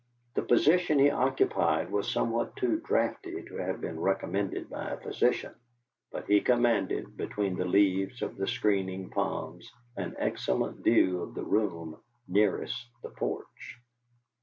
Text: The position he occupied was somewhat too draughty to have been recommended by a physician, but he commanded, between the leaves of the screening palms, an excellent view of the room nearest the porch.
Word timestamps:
The 0.33 0.41
position 0.41 0.97
he 0.97 1.11
occupied 1.11 1.91
was 1.91 2.11
somewhat 2.11 2.55
too 2.55 2.79
draughty 2.83 3.43
to 3.43 3.57
have 3.57 3.81
been 3.81 3.99
recommended 3.99 4.67
by 4.67 4.85
a 4.89 4.97
physician, 4.99 5.53
but 6.11 6.25
he 6.25 6.41
commanded, 6.41 7.15
between 7.15 7.55
the 7.55 7.65
leaves 7.65 8.23
of 8.23 8.35
the 8.35 8.47
screening 8.47 9.11
palms, 9.11 9.71
an 9.95 10.15
excellent 10.17 10.77
view 10.83 11.21
of 11.21 11.35
the 11.35 11.43
room 11.43 11.99
nearest 12.27 12.87
the 13.03 13.09
porch. 13.11 13.77